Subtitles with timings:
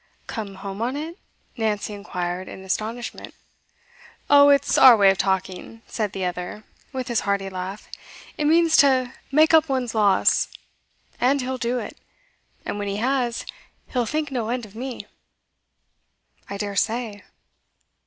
[0.25, 1.19] 'Come home on it?'
[1.55, 3.35] Nancy inquired, in astonishment.
[4.31, 7.87] 'Oh, it's our way of talking,' said the other, with his hearty laugh.
[8.35, 10.47] 'It means to make up one's loss.
[11.19, 11.95] And he'll do it.
[12.65, 13.45] And when he has,
[13.89, 15.05] he'll think no end of me.'
[16.49, 17.21] 'I daresay.